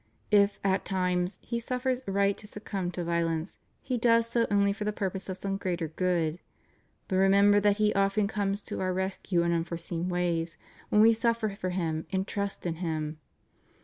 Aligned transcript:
If, 0.31 0.59
at 0.63 0.83
times. 0.83 1.37
He 1.43 1.59
suffers 1.59 2.03
right 2.07 2.35
to 2.39 2.47
succumb 2.47 2.89
to 2.93 3.03
violence 3.03 3.59
He 3.83 3.99
does 3.99 4.27
so 4.27 4.47
only 4.49 4.73
for 4.73 4.83
the 4.83 4.91
purpose 4.91 5.29
of 5.29 5.37
some 5.37 5.57
greater 5.57 5.89
good; 5.89 6.39
but 7.07 7.17
remem 7.17 7.51
ber 7.51 7.59
that 7.59 7.77
He 7.77 7.93
often 7.93 8.27
comes 8.27 8.61
to 8.63 8.79
Our 8.79 8.95
rescue 8.95 9.43
in 9.43 9.51
unforseen 9.51 10.09
ways 10.09 10.57
when 10.89 11.01
We 11.01 11.13
suffer 11.13 11.49
for 11.49 11.69
Him 11.69 12.07
and 12.11 12.27
trust 12.27 12.65
in 12.65 12.77
Him. 12.77 13.19